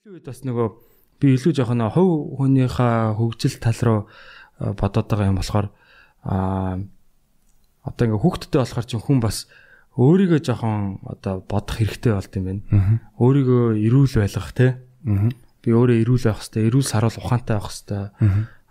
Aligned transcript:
Сүүлийн 0.00 0.16
үед 0.16 0.28
бас 0.32 0.38
нөгөө 0.48 0.68
би 1.20 1.30
илүү 1.36 1.52
жоохон 1.60 1.84
хувь 1.92 2.40
хүнийхээ 2.40 3.20
хөгжил 3.20 3.56
тал 3.60 3.80
руу 3.84 4.00
бодоод 4.80 5.12
байгаа 5.12 5.28
юм 5.28 5.36
болохоор 5.36 5.68
аа 6.24 6.80
одоо 7.84 8.04
ингээ 8.08 8.24
хүүхдтэй 8.24 8.64
болохоор 8.64 8.86
чинь 8.88 9.04
хүн 9.04 9.20
бас 9.20 9.44
өөрийгөө 10.00 10.40
жоохон 10.40 11.04
одоо 11.04 11.44
бодох 11.44 11.76
хэрэгтэй 11.76 12.16
болд 12.16 12.32
юм 12.32 12.44
байна. 12.48 12.64
Өөрийгөө 13.20 13.76
эрүүл 13.76 14.16
байлгах 14.24 14.52
те. 14.56 14.80
Би 15.60 15.68
өөрөө 15.68 16.00
эрүүл 16.00 16.24
байх 16.32 16.40
хэрэгтэй, 16.48 16.64
эрүүл 16.72 16.88
саруул 16.88 17.20
ухаантай 17.20 17.60
байх 17.60 17.68
хэрэгтэй. 17.68 18.04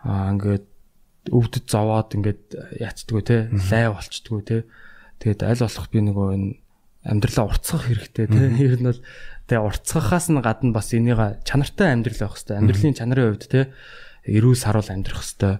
Аа 0.01 0.33
ингээд 0.33 0.65
өвдөд 1.29 1.65
зовоод 1.69 2.09
ингээд 2.17 2.57
яачдггүй 2.81 3.21
те, 3.21 3.37
лай 3.69 3.85
болчдггүй 3.93 4.41
те. 4.49 4.57
Тэгээд 5.21 5.45
аль 5.45 5.61
болох 5.61 5.87
би 5.93 5.99
нөгөө 6.09 6.27
энэ 6.33 6.49
амьдралаа 7.03 7.47
уртцах 7.47 7.87
хэрэгтэй 7.87 8.27
те. 8.27 8.39
Ер 8.59 8.79
нь 8.79 8.89
бол 8.89 8.99
тэгээ 9.47 9.63
уртцахаас 9.63 10.27
нь 10.29 10.43
гадна 10.43 10.75
бас 10.75 10.91
энийг 10.91 11.39
чанартай 11.47 11.95
амьдрал 11.95 12.19
байх 12.19 12.35
хэрэгтэй. 12.35 12.59
Амьдралын 12.59 12.97
чанарын 12.97 13.27
хувьд 13.33 13.45
те 13.47 13.71
эрүүл 14.27 14.59
саруул 14.59 14.89
амьдрах 14.91 15.23
хэрэгтэй 15.23 15.53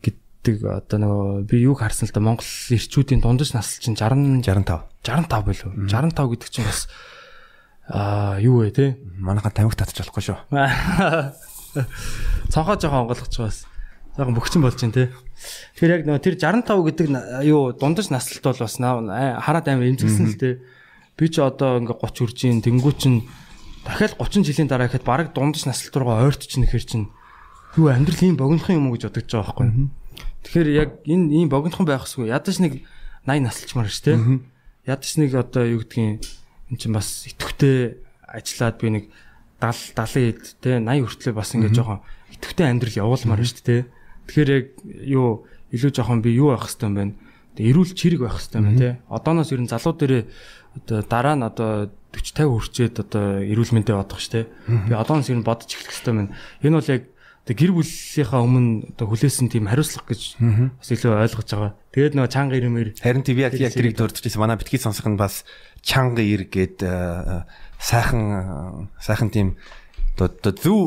гэдэг 0.00 0.56
одоо 0.64 0.98
нөгөө 0.98 1.44
би 1.44 1.56
юг 1.66 1.82
харсан 1.82 2.08
л 2.08 2.14
да 2.14 2.24
Монгол 2.24 2.46
эрчүүдийн 2.46 3.20
дундаж 3.20 3.52
насл 3.52 3.84
чинь 3.84 3.98
60 3.98 4.40
65 4.40 5.04
65 5.04 5.44
билүү 5.44 5.70
65 5.92 6.32
гэдэг 6.32 6.48
чинь 6.48 6.64
бас 6.64 6.88
аа 7.88 8.40
юу 8.40 8.64
вэ 8.64 8.72
те? 8.72 8.96
Манайхан 9.20 9.52
тамхи 9.52 9.76
татчих 9.76 10.08
болохгүй 10.08 10.24
шүү. 10.24 10.40
Цонхоо 12.52 12.80
жоохон 12.80 13.04
онгойлгож 13.04 13.36
байгаа 13.36 13.52
жоохон 14.18 14.34
бөхчин 14.34 14.62
болж 14.66 14.82
байна 14.82 14.94
те. 14.98 15.04
Тэгэхээр 15.78 15.94
яг 15.94 16.02
нөгөө 16.10 16.22
тэр 16.26 16.34
65 16.42 16.66
гэдэг 16.90 17.06
юу 17.46 17.70
дундаж 17.70 18.10
наслт 18.10 18.42
бол 18.42 18.58
бас 18.58 18.74
хараад 18.82 19.66
амар 19.70 19.94
эмзэгсэн 19.94 20.26
л 20.26 20.34
те. 20.34 20.58
Би 21.14 21.30
ч 21.30 21.38
одоо 21.38 21.78
ингээ 21.78 22.02
30 22.02 22.26
үржийн 22.26 22.58
тэнгүү 22.66 22.92
чин 22.98 23.14
дахиад 23.86 24.18
30 24.18 24.42
жилийн 24.42 24.66
дараа 24.66 24.90
ихэд 24.90 25.06
бараг 25.06 25.30
дундаж 25.30 25.70
наслт 25.70 25.94
руугаа 25.94 26.26
ойртож 26.26 26.50
нэхэр 26.50 26.82
чин 26.82 27.02
юу 27.78 27.94
амьдрал 27.94 28.18
ийм 28.26 28.34
богинохон 28.34 28.74
юм 28.74 28.90
уу 28.90 28.98
гэж 28.98 29.06
бодож 29.06 29.30
байгаа 29.30 29.54
байхгүй. 29.54 29.70
Тэгэхээр 30.42 30.68
яг 30.74 30.90
энэ 31.06 31.26
ийм 31.38 31.48
богинохон 31.48 31.86
байх 31.86 32.02
хэсгүй 32.02 32.34
ядаж 32.34 32.58
нэг 32.58 32.82
80 33.22 33.46
наслчмаар 33.46 33.86
ш 33.86 34.02
тэ. 34.02 34.18
Ядаж 34.82 35.10
нэг 35.14 35.30
одоо 35.38 35.62
юу 35.62 35.86
гэдгийг 35.86 36.26
эн 36.74 36.76
чинь 36.76 36.94
бас 36.94 37.22
итгэвтэй 37.30 38.02
ажиллаад 38.26 38.76
би 38.82 38.88
нэг 38.90 39.04
70 39.62 39.94
70 39.94 40.26
хэд 40.26 40.42
те 40.58 40.70
80 40.82 41.06
хүртлээр 41.06 41.38
бас 41.38 41.50
ингээд 41.54 41.76
жоохон 41.78 42.02
итгэвтэй 42.34 42.66
амьдрал 42.66 43.00
явуулмаар 43.06 43.46
шүү 43.46 43.62
дээ. 43.62 43.82
Тэгэхээр 44.28 44.50
яг 44.52 44.66
юу 45.08 45.48
илүү 45.72 45.90
жоохон 45.96 46.20
би 46.22 46.36
юу 46.36 46.52
байх 46.52 46.68
хэвээр 46.68 46.94
байна. 46.94 47.14
Эрүүл 47.58 47.92
чирэг 47.96 48.22
байх 48.22 48.38
хэвээр 48.38 48.62
байна 48.62 48.78
те. 48.78 48.90
Одооноос 49.08 49.50
ер 49.50 49.60
нь 49.64 49.72
залуу 49.72 49.96
дээрээ 49.96 50.24
одоо 50.76 50.98
дараа 51.08 51.34
нь 51.34 51.44
одоо 51.48 51.90
40 52.12 52.36
50 52.36 52.48
хүрчээд 52.48 52.94
одоо 53.04 53.42
эрүүл 53.42 53.72
мэндэ 53.74 53.96
бодох 53.96 54.20
шүү 54.20 54.32
дээ. 54.32 54.46
Би 54.88 54.94
одооноос 54.94 55.28
ер 55.32 55.40
нь 55.40 55.48
бодож 55.48 55.68
эхлэх 55.68 55.92
хэвээр 55.92 56.16
байна. 56.28 56.36
Энэ 56.62 56.76
бол 56.78 56.92
яг 56.92 57.02
гэр 57.48 57.72
бүлийнхаа 57.72 58.44
өмнө 58.44 58.92
одоо 58.92 59.06
хүлээсэн 59.08 59.48
тийм 59.48 59.72
хариуцлага 59.72 60.12
гэж 60.12 60.36
бас 60.36 60.88
илүү 60.92 61.12
ойлгож 61.16 61.48
байгаа. 61.48 61.72
Тэгээд 61.96 62.14
нөгөө 62.20 62.32
чанга 62.32 62.60
ирмээр 62.60 62.92
харин 63.00 63.24
тийм 63.24 63.40
яг 63.40 63.56
яг 63.56 63.72
тэрийг 63.72 63.96
дурдчихсан. 63.96 64.40
Манай 64.44 64.60
битгий 64.60 64.76
сонсох 64.76 65.08
нь 65.08 65.16
бас 65.16 65.48
чанга 65.80 66.20
ир 66.20 66.44
гээд 66.44 66.84
сайхан 67.80 68.92
сайхан 69.00 69.32
тийм 69.32 69.56
одоо 70.20 70.52
зөв 70.52 70.80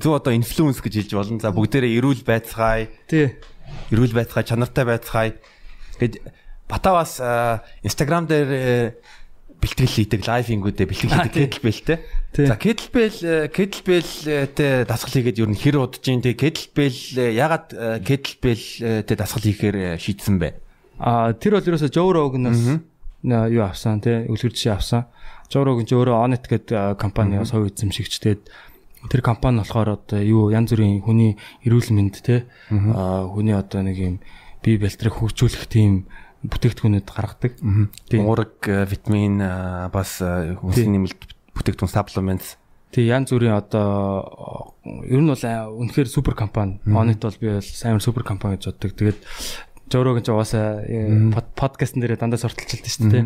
зөв 0.00 0.12
одоо 0.16 0.32
инфлюенс 0.36 0.80
гэж 0.84 1.08
хэлж 1.08 1.12
болно. 1.16 1.40
За 1.40 1.52
бүгдээрээ 1.52 1.96
эрүүл 1.96 2.22
байцгаая. 2.26 2.88
Тий. 3.08 3.36
Эрүүл 3.90 4.12
байцгаая, 4.12 4.44
чанартай 4.44 4.84
байцгаая. 4.84 5.36
Гэт 5.96 6.20
бата 6.68 6.90
бас 6.92 7.18
Instagram 7.82 8.28
дээр 8.28 8.94
бэлтгэл 9.56 9.88
хийдэг 9.88 10.20
лайвингүүдээ 10.26 10.86
бэлтгэл 10.86 11.16
хийдэг 11.16 11.56
кетлбэлтэй. 11.56 11.98
За 12.44 12.56
кетлбэл 12.60 13.48
кетлбэлтэй 13.48 14.84
дасгал 14.84 15.14
хийгээд 15.16 15.40
ер 15.40 15.50
нь 15.50 15.56
хэр 15.56 15.80
удаж 15.80 16.04
ин 16.06 16.20
тэг 16.20 16.36
кетлбэл 16.36 17.00
ягаад 17.32 17.72
кетлбэлтэй 18.04 19.16
дасгал 19.16 19.44
хийхээр 19.48 19.96
шийдсэн 19.96 20.36
бэ? 20.36 20.60
А 21.00 21.32
тэр 21.32 21.56
бол 21.56 21.68
ерөөсө 21.72 21.88
Joe 21.88 22.12
Rogan-аас 22.12 22.84
юу 23.26 23.62
авсан 23.66 24.00
те 24.00 24.26
үлгэр 24.30 24.54
жишээ 24.54 24.74
авсан. 24.78 25.10
Rogan 25.50 25.86
ч 25.86 25.94
өөрөө 25.94 26.16
Onet 26.16 26.46
гэдэг 26.46 26.98
компани 26.98 27.38
бас 27.38 27.50
хувь 27.50 27.70
эзэмшигчтэй 27.70 28.38
тэр 29.10 29.22
компани 29.22 29.62
болохоор 29.62 29.98
одоо 29.98 30.20
юу 30.22 30.50
янз 30.50 30.74
бүрийн 30.74 31.02
хүний 31.02 31.38
эрүүл 31.62 31.90
мэнд 31.94 32.22
те 32.22 32.46
хүний 32.70 33.54
одоо 33.54 33.82
нэг 33.82 33.96
юм 33.98 34.14
бие 34.62 34.78
бэлтрийг 34.78 35.14
хөгжүүлэх 35.14 35.70
тийм 35.70 36.10
бүтээгдэхүүнүүд 36.46 37.06
гаргадаг. 37.06 37.52
Тийм 38.10 38.22
уураг 38.26 38.58
витамин 38.62 39.38
бас 39.94 40.18
хүнсний 40.22 40.90
нэмэлт 40.90 41.20
бүтээгдэхүүн 41.54 41.94
supplements 41.94 42.58
Тэг 42.96 43.12
янз 43.12 43.28
бүрийн 43.28 43.52
одоо 43.52 44.72
ер 45.04 45.20
нь 45.20 45.28
бол 45.28 45.36
үнэхээр 45.36 46.08
супер 46.08 46.32
компани. 46.32 46.78
Onit 46.86 47.20
бол 47.20 47.36
би 47.36 47.50
бол 47.52 47.60
сайн 47.60 48.00
супер 48.00 48.24
компани 48.24 48.56
гэж 48.56 48.72
боддог. 48.72 48.94
Тэгээд 48.96 49.20
Жорог 49.90 50.22
ч 50.22 50.28
угаасаа 50.34 50.82
подкастн 51.54 52.02
дээр 52.02 52.18
дандаа 52.18 52.40
сортолчилдаг 52.42 52.90
шүү 52.90 53.10
дээ. 53.10 53.24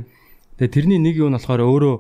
Тэгээ 0.61 0.75
тэрний 0.77 1.01
нэг 1.01 1.17
нь 1.17 1.33
болохоор 1.33 1.65
өөрөө 1.65 1.95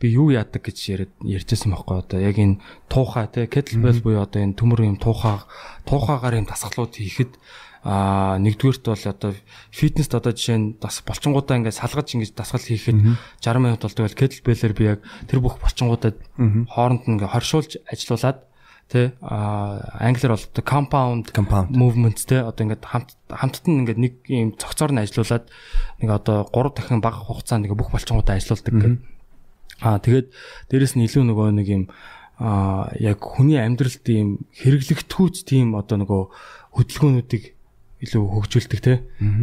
би 0.00 0.12
юу 0.12 0.32
яадаг 0.32 0.60
гэж 0.64 0.78
яриад 0.92 1.12
ярьжсэн 1.24 1.72
байхгүй 1.72 1.96
одоо. 2.00 2.18
Яг 2.20 2.36
энэ 2.36 2.60
туухай 2.88 3.28
те 3.28 3.48
кеттлбell 3.48 4.00
буюу 4.00 4.24
одоо 4.24 4.40
энэ 4.44 4.56
төмөр 4.56 4.88
юм 4.88 4.96
туухай 5.00 5.40
туухайгаар 5.88 6.40
юм 6.40 6.48
дасгалууд 6.48 6.92
хийхэд 6.96 7.32
а 7.86 8.34
нэгдүгüрт 8.42 8.82
бол 8.82 9.04
одоо 9.06 9.30
фитнест 9.70 10.10
одоо 10.10 10.34
жишээ 10.34 10.58
нь 10.58 10.66
бас 10.82 11.06
болчингуудаа 11.06 11.62
ингээд 11.62 11.78
салгаж 11.78 12.18
ингэж 12.18 12.34
дасгал 12.34 12.66
хийхэд 12.66 12.98
60 13.38 13.62
минут 13.62 13.84
болдог 13.86 14.04
бол 14.10 14.20
кеттлбеллэр 14.20 14.74
би 14.74 14.84
яг 14.90 15.00
тэр 15.30 15.38
бүх 15.38 15.62
болчингуудад 15.62 16.18
хооронд 16.66 17.06
нь 17.06 17.14
ингээд 17.14 17.30
хоршуулж 17.30 17.78
ажилуулад 17.86 18.42
тий 18.86 19.10
а 19.20 19.82
англиар 19.98 20.38
бол 20.38 20.46
compound 20.62 21.34
movements 21.74 22.22
тий 22.22 22.38
одоо 22.38 22.62
ингээд 22.62 22.86
хамт 22.86 23.18
хамтд 23.26 23.66
нь 23.66 23.82
ингээд 23.82 23.98
нэг 23.98 24.14
юм 24.30 24.54
цогцоор 24.54 24.94
нь 24.94 25.02
ажилуулад 25.02 25.50
нэг 25.98 26.10
одоо 26.10 26.46
3 26.54 26.70
дахин 26.78 27.02
бага 27.02 27.18
хугацаанд 27.26 27.66
ингээд 27.66 27.80
бүх 27.82 27.90
болчингуудаа 27.90 28.38
ажилуулдаг 28.38 28.74
гэх. 28.78 28.98
А 29.82 29.98
тэгээд 29.98 30.30
дээрэс 30.70 30.94
нь 30.94 31.04
илүү 31.04 31.24
нөгөө 31.26 31.48
нэг 31.58 31.66
юм 31.66 31.84
а 32.38 32.92
яг 33.00 33.18
хүний 33.20 33.58
амьдралд 33.58 34.06
ийм 34.06 34.46
хэрэглэгдэхүүц 34.54 35.42
тийм 35.42 35.74
одоо 35.74 35.96
нөгөө 36.06 36.22
хөдөлгөөнүүдийг 36.78 37.44
илүү 38.06 38.22
хөгжүүлдэг 38.22 38.80
тий. 38.80 38.98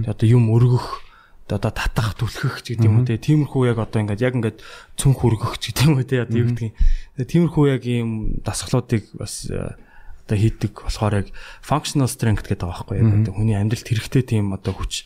Одоо 0.07 0.27
юм 0.29 0.53
өргөх 0.53 1.03
одоо 1.51 1.71
татах 1.75 2.15
түлхэх 2.15 2.63
ч 2.63 2.73
гэдэг 2.73 2.87
юм 2.87 3.03
уу 3.03 3.07
те 3.07 3.19
тиймэрхүү 3.19 3.75
яг 3.75 3.83
одоо 3.83 3.99
ингээд 3.99 4.23
яг 4.23 4.33
ингээд 4.39 4.57
цүнх 4.95 5.19
хүргэх 5.19 5.59
ч 5.59 5.75
гэдэг 5.75 5.83
юм 5.91 5.95
уу 5.99 6.07
те 6.07 6.23
одоо 6.23 6.39
юу 6.39 6.47
гэдгийг. 6.55 6.75
Тиймэрхүү 7.19 7.65
яг 7.67 7.83
ийм 7.83 8.39
дасгалуудыг 8.47 9.11
бас 9.19 9.51
э, 9.51 9.75
одоо 10.23 10.37
хийдэг 10.39 10.71
болохоор 10.71 11.13
яг 11.19 11.27
functional 11.59 12.07
strength 12.07 12.47
гэдэг 12.47 12.63
байгаа 12.63 12.87
байхгүй 12.87 12.97
яг 13.03 13.09
одоо 13.27 13.33
хүний 13.35 13.59
амьдралд 13.59 13.87
хэрэгтэй 13.91 14.23
тийм 14.23 14.55
одоо 14.55 14.71
хүч 14.71 15.03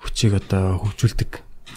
хүчийг 0.00 0.40
одоо 0.40 0.80
хөгжүүлдэг 0.80 1.30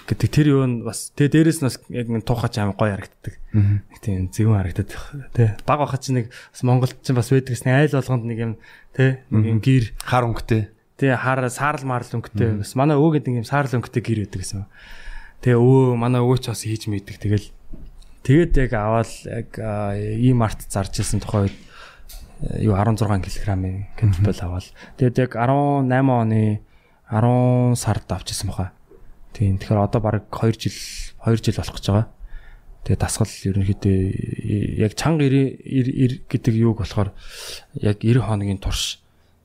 гэдэг. 0.07 0.29
Тэр 0.31 0.47
юу 0.55 0.63
нь 0.63 0.87
бас 0.87 1.11
тэ 1.11 1.27
дээрэс 1.27 1.59
нь 1.59 1.67
бас 1.67 1.77
яг 1.91 2.07
нэг 2.07 2.23
туухач 2.23 2.55
аим 2.57 2.71
гоё 2.71 2.95
харагддаг. 2.95 3.35
Нэг 3.51 3.99
тийм 3.99 4.31
зөвөн 4.31 4.59
харагддаг 4.63 4.87
тий. 5.35 5.49
Баг 5.67 5.79
бахач 5.83 6.07
нэг 6.15 6.31
бас 6.31 6.61
Монголд 6.63 6.95
ч 7.03 7.11
бас 7.11 7.27
байдаг 7.27 7.59
гэсэн 7.59 7.75
айл 7.75 7.91
болгонд 7.91 8.23
нэг 8.23 8.39
юм 8.39 8.53
тий 8.95 9.19
нэг 9.27 9.45
юм 9.51 9.59
гэр. 9.59 9.83
Хар 9.99 10.25
өнгөтэй 10.31 10.71
Тэгээ 11.01 11.17
хаар 11.17 11.49
саарл 11.49 11.81
марл 11.89 12.05
өнгөтэй. 12.05 12.61
Бас 12.61 12.77
манай 12.77 12.93
өвөө 12.93 13.17
гэдэг 13.17 13.41
юм 13.41 13.47
саарл 13.49 13.73
өнгөтэй 13.73 14.05
гэр 14.05 14.19
байдаг 14.29 14.41
гэсэн. 14.45 14.69
Тэгээ 15.41 15.57
өвөө 15.57 15.97
манай 15.97 16.21
өвөө 16.21 16.37
ч 16.45 16.53
бас 16.53 16.61
хийж 16.61 16.85
мэддэг. 16.85 17.17
Тэгэл 17.17 17.49
тэгээд 18.21 18.69
яг 18.69 18.71
аваад 18.77 19.09
яг 19.25 19.49
ийм 20.21 20.45
арт 20.45 20.69
зарж 20.69 20.93
ирсэн 21.01 21.25
тухай 21.25 21.49
үед 21.49 21.57
юу 22.61 22.77
16 22.77 23.01
кг-ийн 23.01 23.89
кетбэл 23.97 24.45
аваад. 24.45 24.69
Тэгээд 25.01 25.17
яг 25.25 25.31
18 25.41 25.89
оны 25.89 26.61
10 27.09 27.81
сард 27.81 28.05
авчихсан 28.05 28.53
баха. 28.53 28.77
Тийм. 29.33 29.57
Тэгэхээр 29.57 29.81
одоо 29.81 30.05
баг 30.05 30.29
2 30.29 30.53
жил 30.53 30.77
2 31.25 31.41
жил 31.41 31.57
болох 31.57 31.81
гэж 31.81 31.85
байгаа. 31.89 32.07
Тэгээ 32.85 33.01
дасгал 33.01 33.33
ерөнхийдөө 33.49 33.97
яг 34.85 34.93
чанга 34.93 35.25
ир 35.25 36.21
гэдэг 36.29 36.53
юуг 36.53 36.85
болохоор 36.85 37.09
яг 37.81 37.97
90 38.05 38.21
хоногийн 38.21 38.61
турш 38.61 39.00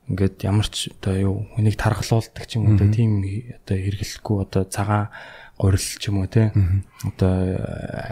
ингээд 0.07 0.43
ямар 0.47 0.67
ч 0.71 0.91
одоо 0.95 1.13
юу 1.15 1.35
хүнийг 1.55 1.75
тархалуулдаг 1.75 2.43
ч 2.47 2.55
юм 2.55 2.71
уу 2.71 2.79
тийм 2.79 3.21
одоо 3.23 3.77
хэрэглэхгүй 3.77 4.37
одоо 4.47 4.63
цагаан 4.63 5.11
горил 5.59 5.83
ч 5.83 6.03
юм 6.07 6.23
уу 6.23 6.31
те 6.31 6.55
одоо 7.03 7.59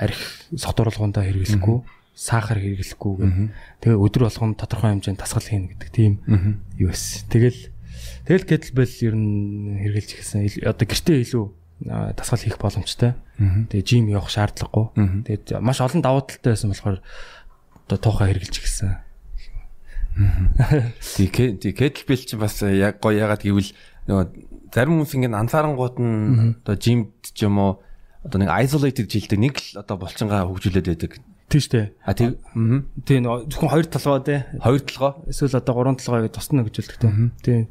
арх 0.02 0.20
содорлогондоо 0.52 1.24
хэрэглэхгүй 1.24 1.78
сахар 2.16 2.64
хэрэглэхгүй 2.64 3.14
гэх. 3.20 3.52
Тэгээ 3.84 4.00
өдөр 4.00 4.24
болгон 4.32 4.56
тодорхой 4.56 4.96
хэмжээнд 4.96 5.20
тасгал 5.20 5.44
хийнэ 5.44 5.76
гэдэг 5.76 5.90
тийм 5.92 6.14
юу 6.80 6.96
эс. 6.96 7.28
Тэгэл 7.28 7.72
тэгэл 8.24 8.48
кетлбэл 8.48 8.96
ер 9.04 9.16
нь 9.20 9.84
хэрэглэж 9.84 10.10
ихсэн 10.16 10.48
одоо 10.64 10.88
гэртээ 10.88 11.20
илүү 11.28 11.46
тасгал 12.16 12.40
хийх 12.40 12.58
боломжтой. 12.58 13.20
Тэгээ 13.68 13.84
жим 13.84 14.08
явах 14.08 14.32
шаардлагагүй. 14.32 14.96
Тэгээд 15.28 15.60
маш 15.60 15.84
олон 15.84 16.00
давуу 16.00 16.24
талтай 16.24 16.56
байсан 16.56 16.72
болохоор 16.72 17.04
одоо 17.84 17.98
туухай 18.00 18.32
хэрэглэж 18.32 18.56
ихсэн. 20.16 21.60
Тэгээ 21.60 21.76
кетлбел 21.76 22.24
чинь 22.24 22.40
бас 22.40 22.64
яг 22.64 23.04
гоё 23.04 23.28
ягаад 23.28 23.44
гэвэл 23.44 23.72
нөгөө 24.08 24.26
зарим 24.72 25.04
хүмүүс 25.04 25.14
ингэ 25.16 25.36
анзаарангууд 25.36 25.96
нь 26.00 26.56
одоо 26.64 26.76
жимд 26.80 27.12
ч 27.36 27.44
юм 27.44 27.60
уу 27.60 27.72
одоо 28.24 28.38
нэг 28.40 28.50
isolated 28.64 29.12
жилдэг 29.12 29.40
нэг 29.40 29.56
л 29.60 29.84
одоо 29.84 29.96
булчингаа 30.00 30.48
хөгжүүлээд 30.48 30.88
байдаг. 30.88 31.12
Тийм 31.46 31.62
шүү 31.62 31.72
дээ. 31.78 31.88
А 32.02 32.14
тийм. 32.18 32.32
Аа. 32.58 32.82
Тийм 33.06 33.26
зөвхөн 33.30 33.70
хоёр 33.70 33.86
толгой 33.86 34.22
тий. 34.26 34.40
Хоёр 34.58 34.82
толгой. 34.82 35.14
Эсвэл 35.30 35.58
одоо 35.62 35.74
гурван 35.78 35.96
толгой 35.96 36.26
гэж 36.26 36.34
тусна 36.34 36.66
гэж 36.66 36.76
хэлдэг 36.82 36.98
тий. 36.98 37.12
Тийм. 37.46 37.62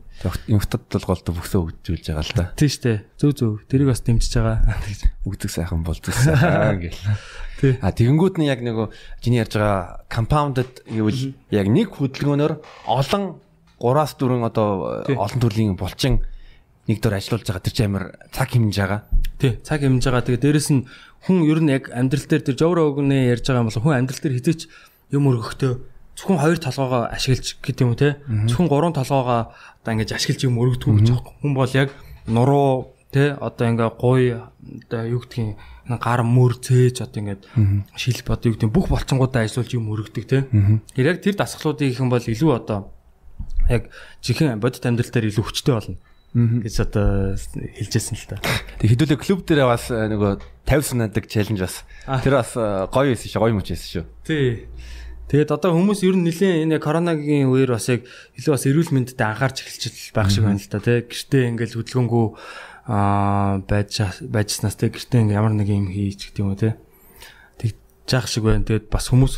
Юнгтад 0.47 0.87
толгойлт 0.94 1.26
бүхсөө 1.26 1.61
өгжүүлж 1.82 2.06
байгаа 2.06 2.23
л 2.23 2.32
да. 2.38 2.44
Тийм 2.55 2.71
шүү 2.71 2.82
дээ. 2.87 2.99
Зөв 3.19 3.31
зөв. 3.35 3.53
Тэрийг 3.67 3.91
бас 3.91 4.03
дэмжиж 4.06 4.32
байгаа. 4.38 4.79
Үгдэг 5.26 5.50
сайхан 5.50 5.82
болдог 5.82 6.15
сайхан 6.15 6.87
гэл. 6.87 7.03
Тий. 7.59 7.75
А 7.82 7.91
тэгэнгүүт 7.91 8.38
нь 8.38 8.47
яг 8.47 8.62
нөгөө 8.62 8.94
чиний 9.19 9.43
ярьж 9.43 9.59
байгаа 9.59 10.06
compounded 10.06 10.87
гэвэл 10.87 11.35
яг 11.50 11.67
нэг 11.67 11.99
хөдөлгөөнөөр 11.99 12.55
олон 12.87 13.43
3-аас 13.82 14.15
4 14.17 14.38
одоо 14.47 15.03
олон 15.03 15.41
төрлийн 15.43 15.75
булчин 15.75 16.23
нэг 16.88 17.00
дөр 17.00 17.16
ажиллаулж 17.16 17.48
байгаа 17.48 17.64
тэр 17.64 17.75
чинь 17.75 17.88
амар 17.88 18.04
цаг 18.28 18.52
хэмнэж 18.52 18.76
байгаа. 18.76 19.00
Тий, 19.40 19.52
цаг 19.64 19.81
хэмнэж 19.81 20.04
байгаа. 20.04 20.25
Тэгээ 20.28 20.42
дээрэс 20.44 20.69
нь 20.76 20.84
хүн 21.25 21.36
ер 21.48 21.60
нь 21.64 21.72
яг 21.72 21.88
амьдрал 21.88 22.28
дээр 22.28 22.44
тэр 22.44 22.56
жовро 22.60 22.92
өгнө 22.92 23.32
ярьж 23.32 23.48
байгаа 23.48 23.64
юм 23.64 23.69
бол 23.72 23.81
хүн 23.81 23.96
амьдрал 24.04 24.20
дээр 24.20 24.36
хизээч 24.36 24.60
юм 25.16 25.25
өргөхдөө 25.32 25.72
зөвхөн 26.20 26.40
хоёр 26.44 26.58
толгоогоо 26.60 27.02
ашиглаж 27.08 27.46
гэдэг 27.64 27.84
юм 27.88 27.96
те. 27.96 28.20
Зөвхөн 28.28 28.69
гурван 28.69 28.92
толгоогоо 28.92 29.56
одоо 29.56 29.92
ингэж 29.96 30.12
ашиглаж 30.12 30.40
юм 30.44 30.60
өргөдгөө 30.60 30.92
гэж 31.00 31.08
байгаа. 31.08 31.32
Хүн 31.40 31.52
бол 31.56 31.72
яг 31.72 31.90
нуруу 32.28 32.92
те 33.08 33.32
одоо 33.32 33.64
ингээ 33.64 33.90
гуй 33.96 34.22
одоо 34.36 35.02
юу 35.08 35.20
гэдгийг 35.25 35.56
гар 35.88 36.20
мөр 36.20 36.52
цээж 36.60 37.00
одоо 37.00 37.19
ингээд 37.25 37.42
шилб 37.96 38.28
одоо 38.28 38.46
юу 38.52 38.56
гэдэг 38.60 38.69
бүх 38.69 38.92
болцонгуудаа 38.92 39.48
ажиллуулж 39.48 39.72
юм 39.72 39.88
өргөдөг 39.88 40.25
те. 40.28 40.44
Яг 41.00 41.25
тэр 41.25 41.34
дасгалуудыг 41.40 41.88
их 41.88 41.98
юм 41.98 42.12
бол 42.12 42.20
илүү 42.20 42.52
одоо 42.52 42.92
яг 43.72 43.88
жихэн 44.20 44.60
бодит 44.60 44.84
амьдрал 44.84 45.08
дээр 45.08 45.32
илүү 45.32 45.44
хүчтэй 45.48 45.75
болно 45.75 45.96
гэж 46.34 46.75
одоо 46.82 47.38
хэлжсэн 47.38 48.19
л 48.19 48.26
та. 48.26 48.42
Тэг 48.82 48.90
хэдүүлээ 48.90 49.22
клуб 49.22 49.46
дээр 49.46 49.70
бас 49.70 49.86
э, 49.94 50.10
нөгөө 50.10 50.42
50 50.66 50.90
санаадаг 50.90 51.31
челленж 51.31 51.62
бас 51.62 51.86
тэр 52.26 52.42
бас 52.42 52.58
э, 52.58 52.90
гоё 52.90 53.14
байсан 53.14 53.31
шүү, 53.31 53.38
гоё 53.38 53.54
мөч 53.54 53.70
байсан 53.70 53.88
шүү. 54.02 54.04
Тий. 54.26 54.66
Тэгээд 55.31 55.54
одоо 55.54 55.78
хүмүүс 55.78 56.02
ер 56.02 56.19
нь 56.19 56.26
нэлээд 56.26 56.66
энэ 56.66 56.82
коронавигийн 56.82 57.46
үеэр 57.54 57.78
бас 57.78 57.86
яг 57.86 58.02
илүү 58.34 58.50
бас 58.50 58.66
эрүүл 58.66 58.90
мэндэд 58.90 59.20
анхаарч 59.22 59.62
эхэлчихэл 59.62 60.10
байх 60.10 60.28
шиг 60.34 60.42
байна 60.42 60.58
л 60.58 60.69
да 60.75 60.82
тий. 60.82 60.98
Гэртээ 61.06 61.42
ингээл 61.54 61.76
хөдөлгөөнгөө 61.78 62.26
аа 62.90 63.62
байж 63.62 63.92
байжснаас 64.26 64.75
тий 64.75 64.90
гэртээ 64.90 65.22
ингээл 65.22 65.38
ямар 65.38 65.54
нэг 65.54 65.70
юм 65.70 65.86
хийж 65.88 66.34
гэдэг 66.34 66.42
юм 66.42 66.50
уу 66.50 66.58
тий. 66.58 66.75
Тэгжах 67.56 68.26
шиг 68.26 68.44
байна. 68.44 68.66
Тэгээд 68.66 68.90
бас 68.90 69.08
хүмүүс 69.08 69.34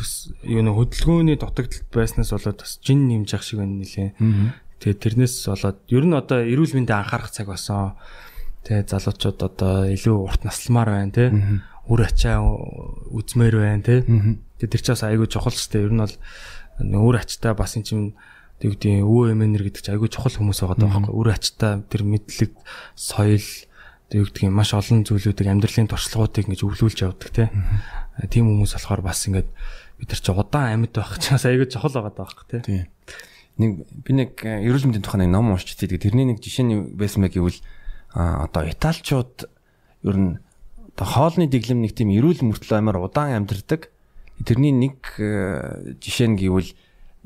юу 0.49 0.65
нэ 0.65 0.73
хөдөлгөөний 0.75 1.37
дутагдaltaд 1.39 1.93
байснаас 1.93 2.33
болоод 2.35 2.57
бас 2.57 2.81
жин 2.83 3.07
нэмж 3.07 3.29
ах 3.37 3.45
шиг 3.47 3.63
байна 3.63 3.79
нэлээ. 3.79 4.11
Тэгээд 4.77 5.01
тэрнээс 5.01 5.49
болоод 5.49 5.77
ер 5.89 6.05
нь 6.05 6.13
одоо 6.13 6.39
эрүүл 6.45 6.77
мэндэд 6.77 6.93
анхаарах 6.93 7.33
цаг 7.33 7.49
болсон. 7.49 7.97
Тэгээд 8.61 8.93
залуучууд 8.93 9.39
одоо 9.41 9.73
илүү 9.89 10.15
урт 10.21 10.41
насламаар 10.45 10.89
байна 10.93 11.13
тий. 11.13 11.29
Үр 11.89 12.01
ачаа 12.05 12.45
үзмээр 13.09 13.55
байна 13.57 13.81
тий. 13.81 13.99
Тэгээд 14.61 14.73
тэр 14.77 14.83
ч 14.85 14.87
бас 14.93 15.01
айгүй 15.01 15.25
чухал 15.25 15.55
ч 15.55 15.65
тий. 15.65 15.81
Ер 15.81 15.97
нь 15.97 16.03
бол 16.05 16.13
үр 17.09 17.15
ачтаа 17.17 17.57
бас 17.57 17.73
эн 17.73 17.81
чинь 17.81 18.13
тэг 18.61 18.77
үгүй 18.77 19.01
өвөө 19.01 19.33
эмэнэр 19.33 19.65
гэдэг 19.65 19.81
чинь 19.81 19.95
айгүй 19.97 20.13
чухал 20.13 20.37
хүмүүс 20.37 20.61
байгаа 20.61 20.77
даа 20.77 20.89
байхгүй. 20.93 21.13
Үр 21.17 21.29
ачтаа 21.33 21.81
тэр 21.89 22.01
мэдлэг 22.05 22.53
соёл 22.93 23.49
тэг 24.13 24.19
үгдгийн 24.29 24.53
маш 24.53 24.77
олон 24.77 25.01
зүйлүүдийг 25.09 25.49
амьдралын 25.49 25.89
туршлагуудыг 25.89 26.45
ингэж 26.45 26.61
өвлүүлж 26.69 26.99
явдаг 27.01 27.29
тий. 27.33 27.49
Тийм 28.29 28.45
хүмүүс 28.45 28.77
болохоор 28.77 29.01
бас 29.01 29.25
ингээд 29.25 29.49
бид 29.97 30.09
нар 30.13 30.21
ч 30.21 30.27
удаан 30.29 30.85
амьд 30.85 30.93
байх 30.93 31.17
ч 31.17 31.33
бас 31.33 31.45
айгүй 31.49 31.65
чухал 31.65 31.97
байгаа 31.97 32.13
даа 32.13 32.25
байхгүй 32.29 32.45
тий 32.61 32.81
нэг 33.57 33.71
би 34.05 34.11
нэг 34.13 34.31
э, 34.45 34.63
эрүүл 34.65 34.89
мэндийн 34.89 35.05
тухай 35.05 35.25
нэг 35.25 35.33
ном 35.33 35.53
уншиж 35.53 35.77
тэгээд 35.77 36.05
тэрний 36.05 36.25
нэг 36.29 36.41
жишээ 36.41 36.65
нь 36.65 36.97
байсан 36.97 37.25
мэй 37.25 37.33
гэвэл 37.33 37.59
одоо 38.13 38.63
италичууд 38.65 39.49
ер 40.05 40.17
нь 40.17 40.31
одоо 40.93 41.07
хоолны 41.07 41.49
дэглэм 41.49 41.81
нэг 41.85 41.93
тийм 41.93 42.13
эрүүл 42.13 42.41
мөртлөө 42.41 42.77
амар 42.77 43.01
удаан 43.01 43.45
амьдардаг. 43.45 43.93
Тэрний 44.45 44.73
нэг 44.73 45.01
э, 45.17 45.97
жишээ 46.01 46.33
нь 46.33 46.37
гэвэл 46.37 46.73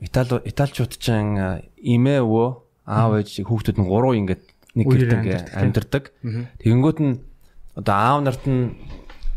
Итали 0.01 0.41
италичууд 0.49 0.97
ч 0.97 1.13
имээ 1.13 2.19
өвөө 2.25 2.47
аав 2.89 3.21
ээж 3.21 3.45
хүүхдүүд 3.45 3.77
нь 3.77 3.85
гурав 3.85 4.17
ингээд 4.17 4.43
нэг 4.73 4.85
гэртээ 4.89 5.53
амьдардаг. 5.53 6.09
Тэгэнгүүт 6.57 6.99
нь 7.05 7.21
одоо 7.77 7.93
аав 7.93 8.19
нарт 8.25 8.43
нь 8.49 8.81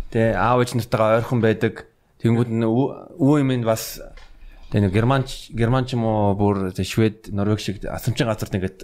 тэ 0.08 0.32
аав 0.32 0.64
ээж 0.64 0.80
нартайгаа 0.80 1.20
ойрхон 1.20 1.44
байдаг. 1.44 1.84
Тэгэнгүүт 2.24 2.48
нь 2.48 2.64
өвөө 2.64 3.44
имэнд 3.44 3.68
бас 3.68 4.00
Тэгээ 4.74 4.90
нэг 4.90 4.94
германч 4.98 5.54
германч 5.54 5.94
юм 5.94 6.02
уу 6.02 6.34
бүр 6.34 6.74
швед 6.74 7.30
норвег 7.30 7.62
шиг 7.62 7.78
асамчин 7.86 8.26
газар 8.26 8.50
нэгэд 8.50 8.82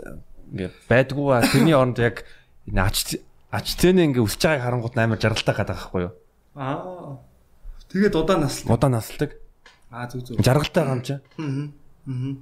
ингээ 0.55 0.71
байдгүй 0.87 1.51
тэрний 1.51 1.75
оронд 1.75 1.99
яг 1.99 2.23
ач 2.71 3.19
ач 3.51 3.67
зэний 3.75 4.07
ингээ 4.07 4.23
өсөж 4.23 4.39
байгааг 4.39 4.63
харангуут 4.71 4.95
амар 4.95 5.19
жаргалтай 5.19 5.51
гадаг 5.51 5.91
байхгүй 5.91 6.03
юу? 6.07 6.13
Аа. 6.55 7.19
Тэгээд 7.91 8.15
удаан 8.15 8.47
наслдаг. 8.47 8.71
Удаан 8.71 8.93
наслдаг. 9.03 9.31
Аа 9.91 10.07
зүг 10.07 10.31
зүг. 10.31 10.39
Жаргалтай 10.39 10.85
гам 10.87 11.03
чи. 11.03 11.19
Аа. 11.19 11.75
Аа. 12.07 12.39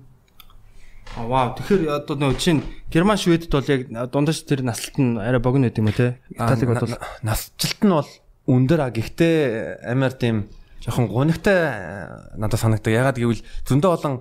Вау. 1.25 1.56
Тэгэхээр 1.56 1.89
одоо 1.89 2.17
нөө 2.21 2.37
чин 2.37 2.61
герман 2.93 3.17
шведд 3.17 3.49
бол 3.49 3.65
яг 3.65 3.89
дундаж 4.12 4.44
тэр 4.44 4.61
наслт 4.61 5.01
нь 5.01 5.17
арай 5.17 5.41
богино 5.41 5.73
гэдэм 5.73 5.89
үү 5.89 5.97
те? 5.97 6.21
Италиг 6.37 6.69
бол 6.69 7.01
насжилт 7.25 7.81
нь 7.81 7.97
бол 7.97 8.11
өндөр 8.44 8.81
а 8.85 8.93
гэхдээ 8.93 9.89
амар 9.89 10.12
тийм 10.12 10.53
жоохон 10.85 11.09
гунигтай 11.09 11.57
э, 11.57 12.37
надад 12.37 12.61
санагдав. 12.61 12.93
Ягаад 12.93 13.19
гэвэл 13.19 13.43
зөндөө 13.67 13.91
олон 13.95 14.15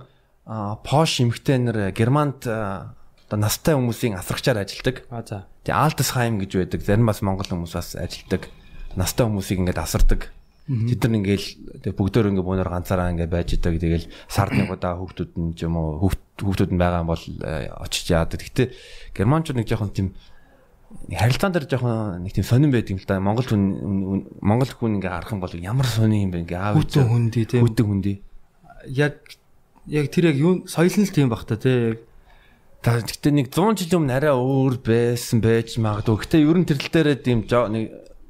пош 0.82 1.20
эмэгтэйнэр 1.20 1.92
Германд 1.92 2.48
одоо 3.28 3.36
настай 3.36 3.76
хүмүүсийн 3.76 4.16
асрагчаар 4.16 4.64
ажилладаг. 4.64 5.04
А 5.12 5.20
за. 5.20 5.44
Тэгээ 5.68 5.76
Алтсхайм 5.76 6.40
гэж 6.40 6.56
байдаг. 6.56 6.80
Зарим 6.80 7.04
бас 7.04 7.20
монгол 7.20 7.44
хүмүүс 7.44 7.76
бас 7.76 7.92
ажилладаг. 7.92 8.48
Настай 8.96 9.28
хүмүүсийг 9.28 9.60
ингээд 9.60 9.84
асардаг. 9.84 10.32
Тэд 10.68 11.04
нар 11.04 11.20
ингээл 11.20 11.48
бүгдөө 11.92 12.32
ингээ 12.32 12.44
бөөнөр 12.44 12.68
ганцаараа 12.72 13.12
ингээ 13.12 13.28
байж 13.28 13.56
идэг. 13.56 13.76
Тэгэл 13.76 14.08
сард 14.28 14.56
нэг 14.56 14.72
удаа 14.72 14.96
хүүхдүүд 14.96 15.32
нь 15.36 15.52
ч 15.56 15.64
юм 15.68 15.76
уу 15.76 16.12
хүүхдүүд 16.40 16.72
нь 16.72 16.80
байгаа 16.80 17.04
бол 17.04 17.20
э, 17.20 17.72
очиж 17.72 18.12
яадаг. 18.12 18.40
Гэтэ 18.44 18.72
германчууд 19.16 19.60
нэг 19.60 19.68
жоохон 19.68 19.92
тийм 19.92 20.08
харилцаан 20.88 21.52
дээр 21.52 21.68
жоохон 21.68 22.24
нэг 22.24 22.32
тийм 22.32 22.46
сонирн 22.48 22.72
байд 22.72 22.88
юм 22.88 22.98
л 22.98 23.06
да. 23.08 23.20
Монгол 23.20 23.44
хүн 23.44 23.64
Монгол 24.40 24.72
хүн 24.72 24.96
ингээ 24.98 25.12
харах 25.12 25.32
юм 25.36 25.40
бол 25.44 25.52
ямар 25.52 25.84
сонирн 25.84 26.28
юм 26.28 26.32
бэ 26.32 26.42
ингээ 26.48 26.58
аав 26.58 26.80
хүтэн 26.80 27.08
хүндий 27.08 27.44
тийм 27.44 27.62
хүтэн 27.64 27.86
хүндий. 27.86 28.16
Яг 28.88 29.20
яг 29.84 30.06
тэр 30.08 30.32
яг 30.32 30.36
юу 30.40 30.52
соёл 30.64 30.96
нь 30.96 31.04
л 31.04 31.12
тийм 31.12 31.28
бах 31.28 31.44
та 31.44 31.60
тийм 31.60 32.00
Та 32.78 33.02
гэхдээ 33.02 33.34
нэг 33.34 33.46
100 33.50 33.74
жилийн 33.74 34.06
өмнө 34.06 34.14
арай 34.14 34.30
өөр 34.30 34.78
байсан 34.86 35.42
байж 35.42 35.82
магадгүй. 35.82 36.22
Гэхдээ 36.22 36.46
ерөн 36.46 36.62
тэрл 36.62 36.86
дээрээ 36.86 37.18
тийм 37.26 37.42
нэг 37.42 37.84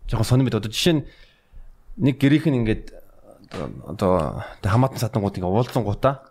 жоохон 0.09 0.25
сонирн 0.25 0.49
байд. 0.49 0.57
Одоо 0.65 0.73
жишээ 0.73 0.95
нь 0.97 1.03
нэг 2.01 2.17
гэрийнх 2.17 2.49
нь 2.49 2.59
ингээд 2.65 2.85
одоо 3.85 4.41
хамаатан 4.65 5.05
сатангууд 5.05 5.37
ингээ 5.37 5.53
уулзсан 5.53 5.85
гутаа 5.85 6.28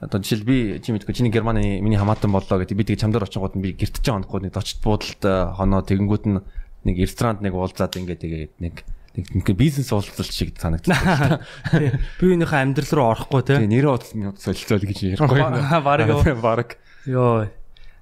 Одоо 0.00 0.20
жишээл 0.24 0.48
би 0.48 0.56
чи 0.80 0.96
мэдгүй 0.96 1.12
чиний 1.12 1.32
Германы 1.32 1.80
миний 1.84 2.00
хамаатан 2.00 2.32
боллоо 2.32 2.64
гэдэг 2.64 2.72
би 2.72 2.84
тэгээ 2.88 3.04
чамдар 3.04 3.28
очингууд 3.28 3.52
нь 3.52 3.64
би 3.64 3.76
гэртэж 3.76 4.00
байгаа 4.00 4.24
хонхгүй 4.24 4.40
нэг 4.48 4.52
дочд 4.56 4.80
буудалд 4.80 5.22
э, 5.28 5.52
хоноо 5.52 5.84
тэгэнгүүт 5.84 6.24
нь 6.24 6.40
нэг 6.88 6.96
ресторанд 6.96 7.44
нэг 7.44 7.52
уулзаад 7.52 7.92
ингээ 8.00 8.16
тэгээд 8.16 8.52
нэг 8.64 8.74
нэг 9.12 9.46
бизнес 9.52 9.92
уулзалт 9.92 10.32
шиг 10.32 10.56
санагдсан. 10.56 11.44
Би 12.16 12.32
өнөөхөө 12.32 12.60
амьдрал 12.64 12.92
руу 12.96 13.08
орохгүй 13.12 13.42
те. 13.44 13.60
Тэгээ 13.60 13.72
нэрээ 13.76 13.92
утас 13.92 14.16
минут 14.16 14.40
солилцоол 14.40 14.88
гэж 14.88 15.20
ярихгүй. 15.20 15.44
Бараг. 15.84 16.40
Бараг. 16.40 16.70
Йоо. 17.04 17.52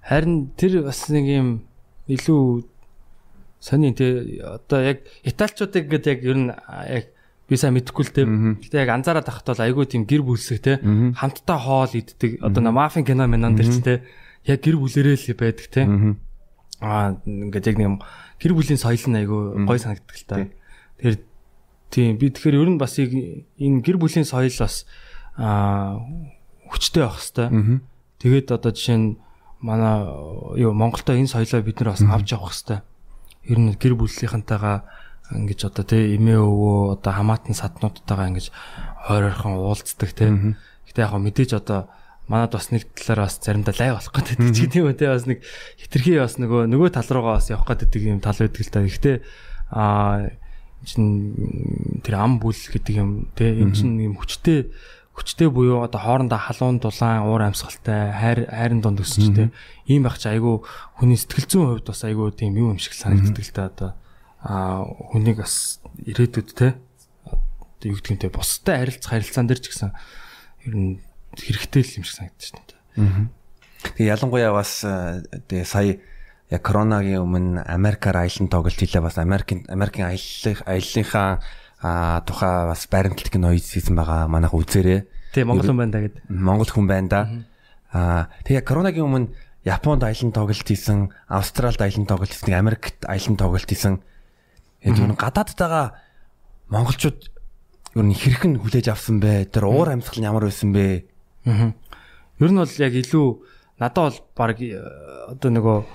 Харин 0.07 0.54
тэр 0.54 0.87
бас 0.87 1.02
нэг 1.11 1.26
юм 1.26 1.49
илүү 2.07 2.62
сонин 3.59 3.99
те 3.99 4.38
одоо 4.38 4.87
яг 4.87 5.02
италчуудыг 5.26 5.90
гэдэг 5.90 6.14
яг 6.14 6.21
ер 6.30 6.38
нь 6.38 6.50
яг 6.54 7.11
би 7.50 7.59
сайн 7.59 7.75
мэдэхгүй 7.75 8.04
л 8.07 8.14
те. 8.14 8.23
Гэтэ 8.23 8.87
яг 8.87 8.95
анзаараад 8.95 9.26
тахт 9.26 9.42
бол 9.50 9.59
айгүй 9.59 9.90
тийм 9.90 10.07
гэр 10.07 10.23
бүлсэг 10.23 10.62
те. 10.62 10.78
Хамтдаа 10.78 11.59
хоол 11.59 11.90
иддэг. 11.90 12.38
Одоо 12.38 12.71
мафийн 12.71 13.02
кино 13.02 13.26
минон 13.26 13.59
дэр 13.59 13.66
ч 13.66 13.83
те. 13.83 13.95
Яг 14.47 14.62
гэр 14.62 14.78
бүлэрээ 14.78 15.19
л 15.19 15.35
байдаг 15.35 15.66
те. 15.66 15.83
Аа 16.78 17.19
ингээд 17.26 17.66
яг 17.75 17.76
нэг 17.83 18.07
гэр 18.38 18.54
бүлийн 18.54 18.78
соёл 18.78 19.02
нь 19.11 19.19
айгүй 19.19 19.66
гой 19.66 19.78
санагддаг 19.83 20.14
л 20.14 20.26
та. 20.30 20.37
Тэгэхээр 21.02 21.16
тийм 21.90 22.16
би 22.23 22.30
тэгэхээр 22.30 22.62
ер 22.62 22.71
нь 22.71 22.78
бас 22.78 22.95
энэ 23.02 23.83
гэр 23.83 23.99
бүлийн 23.99 24.25
соёл 24.25 24.54
бас 24.54 24.87
аа 25.35 25.99
хүчтэй 26.71 27.02
байх 27.02 27.19
хэвээр. 27.19 27.83
Тэгээд 28.23 28.49
одоо 28.54 28.71
жишээ 28.71 28.97
нь 28.97 29.19
манай 29.59 30.07
юу 30.54 30.71
Монголдо 30.73 31.19
энэ 31.19 31.26
соёлоо 31.28 31.66
бид 31.66 31.83
нар 31.83 31.99
бас 31.99 32.07
авч 32.07 32.30
явах 32.30 32.54
хэвээр. 32.54 32.87
Ер 33.50 33.59
нь 33.59 33.75
гэр 33.75 33.99
бүлийнхэнтэйгээ 33.99 34.78
ингэж 35.31 35.71
одоо 35.71 35.85
тий 35.87 36.17
эмээ 36.19 36.39
өвөө 36.43 36.99
одоо 36.99 37.13
хамаатан 37.15 37.55
саднуудтайгаа 37.55 38.31
ингэж 38.35 38.47
хойр 39.07 39.31
ойрхон 39.31 39.55
уулздаг 39.59 40.11
тий. 40.11 40.59
Гэтэ 40.91 41.07
яг 41.07 41.15
мэдээж 41.15 41.51
одоо 41.59 41.89
манад 42.27 42.55
бас 42.55 42.71
нэг 42.71 42.87
талаар 42.95 43.27
бас 43.27 43.39
заримдаа 43.39 43.75
лай 43.79 43.91
болох 43.95 44.15
гэдэг 44.15 44.37
ч 44.55 44.59
тийм 44.67 44.91
үү 44.91 44.99
тий. 44.99 45.09
Бас 45.11 45.27
нэг 45.27 45.39
хитрхи 45.79 46.19
бас 46.19 46.39
нөгөө 46.39 46.67
нөгөө 46.71 46.91
тал 46.95 47.09
руугаа 47.11 47.39
бас 47.39 47.51
явах 47.51 47.71
гэдэг 47.71 48.03
юм 48.07 48.21
тал 48.23 48.39
байдаг 48.39 48.63
л 48.63 48.71
та. 48.75 48.87
Гэтэ 48.87 49.13
аа 49.71 50.31
чин 50.83 52.01
тэр 52.03 52.15
ам 52.19 52.39
бүл 52.43 52.55
гэдэг 52.55 52.95
юм 52.99 53.31
тий. 53.39 53.55
Энэ 53.55 53.75
чин 53.75 53.99
юм 54.03 54.15
хүчтэй 54.19 54.71
хүчтэй 55.21 55.51
буюу 55.51 55.85
одоо 55.85 56.01
хоорондоо 56.01 56.39
халуун 56.39 56.79
дулаан 56.81 57.29
уур 57.29 57.43
амьсгалтай 57.45 58.15
хайр 58.15 58.47
хайрын 58.49 58.81
донд 58.81 59.05
өсчтэй 59.05 59.53
ийм 59.85 60.07
байх 60.07 60.17
чи 60.17 60.33
айгүй 60.33 60.65
хүний 60.97 61.19
сэтгэл 61.19 61.51
зүйн 61.51 61.67
хувьд 61.69 61.87
бас 61.93 62.03
айгүй 62.07 62.33
тийм 62.33 62.57
юм 62.57 62.79
шиг 62.79 62.95
санагддаг 62.97 63.45
л 63.45 63.53
та 63.53 63.67
одоо 63.69 63.91
а 64.43 64.85
хүнийг 65.13 65.45
бас 65.45 65.81
ирээдүйд 66.05 66.51
те 66.57 66.75
юу 67.85 68.01
те 68.01 68.29
бусдад 68.29 68.81
харилцах 68.81 69.11
харилцаан 69.13 69.47
дээр 69.49 69.61
ч 69.61 69.73
гэсэн 69.73 69.93
ер 70.69 70.75
нь 70.77 71.01
хэрэгтэй 71.37 71.83
л 71.85 71.97
юм 72.01 72.05
шиг 72.05 72.17
санагдаж 72.17 72.49
байна. 72.53 73.29
Тэгээ 73.97 74.13
ялангуяа 74.13 74.53
бас 74.53 74.85
тэгээ 74.85 75.65
сая 75.65 76.01
яг 76.51 76.63
коронагийн 76.65 77.25
өмнө 77.25 77.65
Америкаар 77.65 78.27
аялан 78.27 78.49
тоглолт 78.49 78.77
хийлээ 78.77 79.05
бас 79.05 79.17
Америкийн 79.17 79.65
Америкийн 79.69 80.13
аяллах 80.13 80.61
аяллахаа 80.67 81.41
а 81.81 82.21
тухай 82.29 82.69
бас 82.69 82.85
баримтлах 82.91 83.33
ноёд 83.33 83.65
хийсэн 83.65 83.97
байгаа 83.97 84.29
манайх 84.29 84.53
үзээрээ. 84.53 85.33
Тийм 85.33 85.49
Монгол 85.49 85.73
хүн 85.73 85.81
байна 85.81 85.93
да 85.97 86.01
гэд. 86.05 86.17
Монгол 86.29 86.69
хүн 86.69 86.87
байна 86.91 87.09
да. 87.09 87.21
А 87.93 88.29
тэгээ 88.45 88.67
коронагийн 88.67 89.07
өмнө 89.09 89.33
Японд 89.65 90.05
аялан 90.05 90.33
тоглолт 90.33 90.65
хийсэн, 90.65 91.13
Австралид 91.29 91.81
аялан 91.81 92.09
тоглолт 92.09 92.33
хийсэн, 92.33 92.57
Америкт 92.57 93.05
аялан 93.05 93.37
тоглолт 93.37 93.69
хийсэн. 93.69 94.01
Яг 94.81 94.97
юу 94.97 95.13
гадаадтайгаа 95.13 95.87
монголчууд 96.73 97.21
юу 97.95 98.03
н 98.07 98.15
хэрхэн 98.17 98.61
хүлээж 98.65 98.89
авсан 98.89 99.21
бэ? 99.21 99.51
Тэр 99.53 99.69
уур 99.69 99.93
амьсгал 99.93 100.25
нь 100.25 100.29
ямар 100.29 100.49
байсан 100.49 100.73
бэ? 100.73 101.05
Аа. 101.45 101.77
Ер 102.41 102.51
нь 102.51 102.61
бол 102.61 102.77
яг 102.81 102.95
илүү 102.97 103.27
надад 103.77 104.17
бол 104.17 104.19
баг 104.37 104.59
э, 104.65 104.81
одоо 105.29 105.51
нөгөө 105.53 105.79
э, 105.85 105.87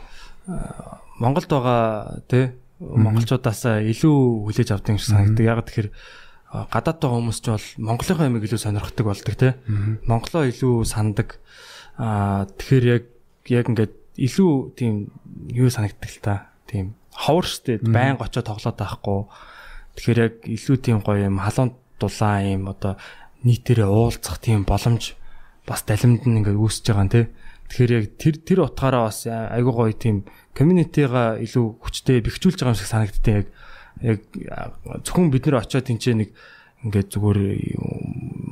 Монголд 1.17 1.49
байгаа 1.49 2.21
тий 2.29 2.53
монголчуудаас 2.79 3.81
илүү 3.81 4.17
хүлээж 4.45 4.69
авдаг 4.75 4.99
шиг 4.99 5.09
санагддаг. 5.09 5.45
Яг 5.45 5.65
тэгэхээр 5.65 5.89
э, 5.89 6.65
гадаад 6.69 6.97
байгаа 6.99 7.17
хүмүүс 7.23 7.39
ч 7.41 7.47
бол 7.49 7.67
Монголынхаа 7.89 8.27
ямиг 8.27 8.43
илүү 8.45 8.61
сонирхдаг 8.61 9.05
болдог 9.05 9.33
тий. 9.33 9.53
Монголоо 10.05 10.43
илүү 10.45 10.85
сандаг. 10.85 11.39
Аа 11.97 12.45
тэгэхээр 12.59 12.85
яг 12.85 13.03
яг 13.49 13.65
ингээд 13.71 13.93
илүү 14.19 14.51
тийм 14.75 15.09
юу 15.49 15.71
санагддаг 15.71 16.09
л 16.11 16.19
та. 16.21 16.35
Тийм 16.67 16.93
ховор 17.15 17.45
штэ 17.47 17.79
байн 17.79 18.19
очоо 18.19 18.43
тоглоод 18.43 18.75
байхгүй. 18.75 19.19
Тэгэхээр 19.95 20.19
яг 20.19 20.35
илүү 20.43 20.77
тийм 20.83 20.99
гоё 20.99 21.31
юм 21.31 21.39
халуун 21.39 21.79
дулаан 21.99 22.43
юм 22.43 22.63
одоо 22.67 22.99
нийтээрээ 23.47 23.87
уулзах 23.87 24.43
тийм 24.43 24.67
боломж 24.67 25.15
бас 25.63 25.81
далимд 25.87 26.27
нь 26.27 26.43
ингээд 26.43 26.59
үүсэж 26.59 26.83
байгаа 26.91 27.05
юм 27.07 27.13
те. 27.15 27.21
Тэгэхээр 27.71 27.91
яг 27.95 28.05
тэр 28.19 28.35
тэр 28.43 28.59
утгаараа 28.67 29.07
бас 29.07 29.23
айгуу 29.25 29.73
гоё 29.87 29.95
тийм 29.95 30.27
community-га 30.53 31.39
илүү 31.39 31.65
хүчтэй 31.79 32.19
бэхжүүлж 32.21 32.59
байгаа 32.59 32.75
юм 32.75 32.79
шиг 32.79 32.91
санагдтыг 32.91 33.25
яг 33.31 33.47
яг 34.03 34.19
зөвхөн 35.07 35.31
бид 35.31 35.47
нэр 35.47 35.63
очиод 35.63 35.87
тэнцээ 35.87 36.15
нэг 36.19 36.29
ингээд 36.85 37.09
зүгээр 37.15 37.39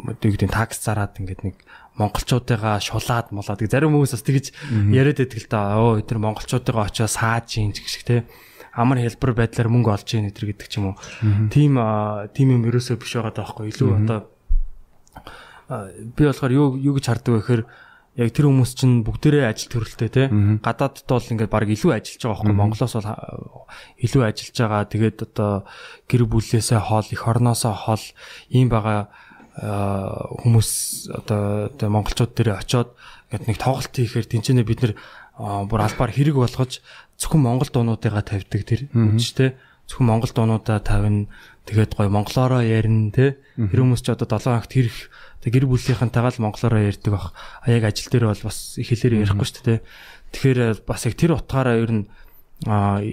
одоо 0.10 0.26
юу 0.26 0.34
гэдэг 0.34 0.50
такс 0.50 0.82
зараад 0.82 1.20
ингээд 1.20 1.42
нэг 1.46 1.56
монголчуудыгаа 2.00 2.82
шулаад 2.82 3.30
молоод 3.30 3.62
зарим 3.70 3.94
хүмүүс 3.94 4.16
бас 4.18 4.26
тэгж 4.26 4.46
яриад 4.90 5.22
байдаг 5.22 5.40
л 5.44 5.52
да. 5.52 5.78
Оо 5.78 6.02
эдгээр 6.02 6.24
монголчуудыгаа 6.24 6.90
очиод 6.90 7.14
сааж 7.14 7.62
ийн 7.62 7.76
гэх 7.76 7.86
шиг 7.86 8.04
те 8.08 8.26
амар 8.74 9.00
хэлбэр 9.06 9.32
байдлаар 9.38 9.70
мөнгө 9.70 9.94
олж 9.94 10.10
ийн 10.18 10.30
эдэр 10.34 10.54
гэдэг 10.54 10.68
ч 10.68 10.82
юм 10.82 10.94
уу. 10.94 10.98
Тим 11.54 11.78
тим 12.34 12.48
юм 12.54 12.66
ерөөсөө 12.66 12.98
биш 12.98 13.14
байгаа 13.18 13.34
даахгүй. 13.34 13.70
Илүү 13.70 13.90
одоо 14.02 14.20
би 16.18 16.24
болохоор 16.26 16.52
юу 16.52 16.68
юу 16.82 16.94
гэж 16.98 17.06
харддаг 17.08 17.34
вэ 17.34 17.42
гэхээр 17.42 17.64
яг 18.14 18.30
тэр 18.34 18.46
хүмүүс 18.46 18.72
чинь 18.78 19.02
бүгдээрээ 19.06 19.50
ажил 19.50 19.70
төрөлтэй 19.74 20.10
те. 20.10 20.24
Гадаадд 20.62 21.06
бол 21.06 21.32
ингээд 21.34 21.54
баг 21.54 21.70
илүү 21.70 21.92
ажиллаж 21.98 22.22
байгаа 22.22 22.38
байхгүй. 22.46 22.58
Монголоос 22.58 22.94
бол 22.98 23.10
илүү 24.02 24.22
ажиллаж 24.26 24.58
байгаа. 24.58 24.90
Тэгээд 24.90 25.18
одоо 25.34 25.54
гэр 26.10 26.24
бүлээсээ 26.30 26.82
хоол 26.82 27.08
их 27.10 27.24
орноосоо 27.26 27.74
хоол 27.74 28.06
ийм 28.54 28.70
байгаа 28.70 29.10
хүмүүс 29.54 30.70
одоо 31.14 31.70
монголчууд 31.90 32.34
дээр 32.34 32.58
очиод 32.58 32.98
ингээд 33.30 33.50
нэг 33.50 33.58
тоглолт 33.62 33.94
хийхээр 33.94 34.30
тэнцэнэ 34.30 34.66
бид 34.66 34.82
нэр 34.82 34.94
бүр 35.38 35.82
албаар 35.82 36.12
хэрэг 36.14 36.38
болгож 36.38 36.82
зөвхөн 37.18 37.42
монгол 37.42 37.70
дуунуудыгаа 37.74 38.22
тавьдаг 38.22 38.62
тэр 38.66 38.86
те 38.90 39.58
зөвхөн 39.90 40.08
монгол 40.08 40.32
дуунуудаа 40.34 40.80
тавина. 40.80 41.28
Тэгээд 41.64 41.96
гой 41.96 42.12
монголоороо 42.12 42.60
ярина 42.60 43.12
те 43.12 43.40
тэр 43.56 43.82
хүмүүс 43.82 44.04
ч 44.04 44.12
одоо 44.12 44.28
7 44.28 44.52
хоногт 44.52 44.72
хэрэг 44.76 44.98
Тэг 45.44 45.60
гэр 45.60 45.68
бүлийнхэнтэйгээ 45.68 46.40
л 46.40 46.44
монголоор 46.48 46.88
ярьдаг 46.88 47.12
баг. 47.12 47.36
А 47.36 47.68
яг 47.68 47.84
ажил 47.84 48.08
дээр 48.08 48.32
бол 48.32 48.44
бас 48.48 48.80
их 48.80 48.88
хэлээр 48.88 49.28
ярихгүй 49.28 49.44
шүү 49.44 49.64
дээ. 49.68 49.80
Тэгэхээр 50.32 50.60
э, 50.64 50.80
бас 50.88 51.04
яг 51.04 51.20
тэр 51.20 51.36
утгаараа 51.36 51.84
ер 51.84 51.92
нь 51.92 52.04
а 52.64 53.04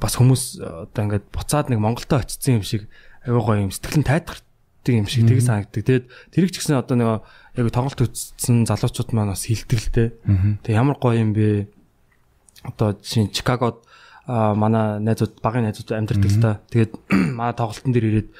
бас 0.00 0.16
хүмүүс 0.16 0.56
одоо 0.88 1.02
ингээд 1.04 1.28
буцаад 1.28 1.68
нэг 1.68 1.84
Монголдо 1.84 2.16
очсон 2.16 2.56
юм 2.56 2.64
шиг 2.64 2.88
аюу 3.28 3.44
гоё 3.44 3.68
юм 3.68 3.76
сэтгэлэн 3.76 4.08
тайтгардаг 4.08 4.94
юм 4.96 5.04
шиг 5.04 5.28
тийг 5.28 5.44
санагддаг. 5.44 5.84
Тэгээд 5.84 6.04
тэрийг 6.32 6.48
ч 6.56 6.64
гэсэн 6.64 6.80
одоо 6.80 6.96
нэг 6.96 7.08
яг 7.56 7.66
тоглолт 7.74 8.00
үзсэн 8.00 8.66
залуучууд 8.66 9.10
маань 9.14 9.34
бас 9.34 9.46
дээ. 9.46 10.08
Тэг 10.62 10.74
ямар 10.74 10.96
гоё 11.00 11.18
юм 11.18 11.32
бэ? 11.34 11.66
Одоо 12.62 12.94
жишээ 12.98 13.32
Чикагод 13.34 13.82
манай 14.26 15.00
найзууд 15.00 15.42
багын 15.42 15.66
найзууд 15.66 15.90
амьдардаг 15.90 16.30
л 16.30 16.42
та. 16.42 16.60
Тэгээд 16.70 16.92
манай 17.38 17.54
тоглолтын 17.56 17.92
дээр 17.92 18.06
ирээд 18.10 18.30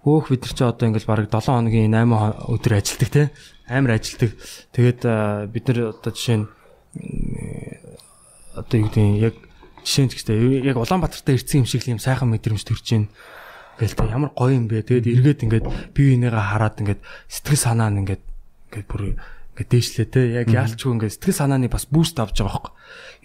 Хөөх 0.00 0.32
бид 0.32 0.40
нар 0.48 0.54
чи 0.56 0.64
одоо 0.64 0.88
ингээл 0.88 1.04
бараг 1.04 1.28
7 1.28 1.44
хоногийн 1.44 1.92
8 1.92 2.48
өдөр 2.48 2.72
ажилладаг 2.80 3.10
те. 3.12 3.22
Амар 3.68 4.00
ажилладаг. 4.00 4.32
Тэгээд 4.72 5.00
бид 5.52 5.64
нар 5.68 5.78
одоо 5.92 6.10
жишээ 6.16 6.40
нь 6.40 6.46
одоо 8.56 8.76
юу 8.80 8.88
гэдэг 8.88 9.20
яг 9.20 9.36
жишээ 9.84 10.04
нь 10.08 10.10
гэхдээ 10.16 10.72
яг 10.72 10.80
Улаанбаатартай 10.80 11.36
ирсэн 11.36 11.60
юм 11.60 11.68
шиг 11.68 11.84
л 11.84 11.92
юм 11.92 12.00
сайхан 12.00 12.32
мэдрэмж 12.32 12.64
төрж 12.64 12.80
байна. 12.80 13.12
Тэгэл 13.76 13.92
та 14.00 14.08
ямар 14.08 14.32
гоё 14.32 14.56
юм 14.56 14.72
бэ. 14.72 14.88
Тэгээд 14.88 15.06
эргээд 15.20 15.44
ингээд 15.44 15.66
бие 15.92 16.16
бинийгээ 16.16 16.48
хараад 16.48 16.80
ингээд 16.80 17.00
сэтгэл 17.28 17.60
санаа 17.60 17.92
нь 17.92 18.00
ингээд 18.00 18.24
ингээд 18.70 18.86
бүр 18.86 19.02
ингээд 19.58 19.70
дээшлээ 19.74 20.08
те. 20.08 20.20
Яг 20.40 20.48
яалчгүй 20.48 20.94
ингээд 20.94 21.14
сэтгэл 21.18 21.40
санааны 21.42 21.68
бас 21.68 21.90
буст 21.90 22.16
авч 22.16 22.40
байгаа 22.40 22.70
байхгүй. 22.70 22.74